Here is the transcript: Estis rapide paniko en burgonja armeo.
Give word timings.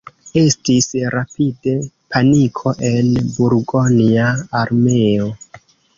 Estis 0.43 0.87
rapide 1.15 1.75
paniko 2.15 2.73
en 2.89 3.11
burgonja 3.37 4.33
armeo. 4.63 5.29